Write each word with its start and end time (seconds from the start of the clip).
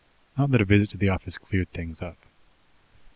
Not 0.35 0.49
that 0.49 0.61
a 0.61 0.65
visit 0.65 0.89
to 0.89 0.97
the 0.97 1.09
office 1.09 1.37
cleared 1.37 1.71
things 1.73 2.01
up. 2.01 2.17